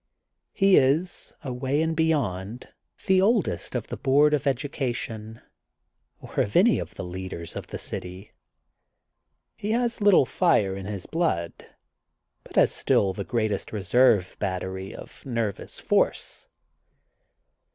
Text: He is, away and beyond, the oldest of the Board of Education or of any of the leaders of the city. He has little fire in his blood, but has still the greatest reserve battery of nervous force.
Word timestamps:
He 0.51 0.77
is, 0.77 1.31
away 1.43 1.79
and 1.79 1.95
beyond, 1.95 2.69
the 3.05 3.21
oldest 3.21 3.75
of 3.75 3.85
the 3.89 3.97
Board 3.97 4.33
of 4.33 4.47
Education 4.47 5.39
or 6.19 6.39
of 6.39 6.55
any 6.55 6.79
of 6.79 6.95
the 6.95 7.03
leaders 7.03 7.55
of 7.55 7.67
the 7.67 7.77
city. 7.77 8.31
He 9.55 9.73
has 9.73 10.01
little 10.01 10.25
fire 10.25 10.75
in 10.75 10.87
his 10.87 11.05
blood, 11.05 11.53
but 12.43 12.55
has 12.55 12.71
still 12.71 13.13
the 13.13 13.23
greatest 13.23 13.71
reserve 13.71 14.35
battery 14.39 14.91
of 14.95 15.23
nervous 15.23 15.77
force. 15.77 16.47